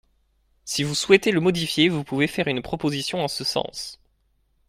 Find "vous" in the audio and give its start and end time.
0.81-0.95, 1.87-2.03